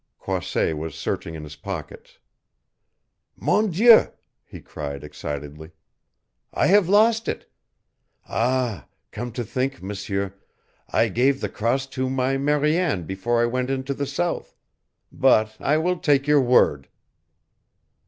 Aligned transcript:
Croisset 0.17 0.75
was 0.79 0.95
searching 0.95 1.35
in 1.35 1.43
his 1.43 1.55
pockets. 1.55 2.17
"Mon 3.35 3.69
Dieu!" 3.69 4.07
he 4.43 4.59
cried 4.59 5.03
excitedly, 5.03 5.73
"I 6.51 6.65
have 6.65 6.89
lost 6.89 7.27
it! 7.27 7.47
Ah, 8.27 8.87
come 9.11 9.31
to 9.33 9.43
think, 9.43 9.83
M'seur, 9.83 10.33
I 10.89 11.07
gave 11.09 11.39
the 11.39 11.49
cross 11.49 11.85
to 11.85 12.09
my 12.09 12.35
Mariane 12.35 13.03
before 13.03 13.43
I 13.43 13.45
went 13.45 13.69
into 13.69 13.93
the 13.93 14.07
South, 14.07 14.55
But 15.11 15.55
I 15.61 15.77
will 15.77 15.99
take 15.99 16.25
your 16.25 16.41
word." 16.41 16.87